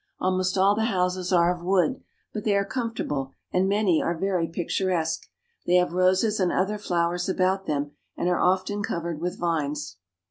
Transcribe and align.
Almost 0.19 0.57
all 0.57 0.73
the 0.73 0.85
houses 0.85 1.31
are 1.31 1.53
of 1.53 1.61
wood, 1.63 2.01
but 2.33 2.43
they 2.43 2.55
are 2.55 2.65
comfortable, 2.65 3.33
and 3.53 3.69
many 3.69 4.01
are 4.01 4.17
very 4.17 4.47
picturesque; 4.47 5.27
they 5.67 5.75
have 5.75 5.93
roses 5.93 6.39
and 6.39 6.51
other 6.51 6.79
flowers 6.79 7.29
about 7.29 7.67
them, 7.67 7.91
and 8.17 8.27
are 8.27 8.39
often 8.39 8.81
covered 8.81 9.21
with 9.21 9.37
vines. 9.37 9.97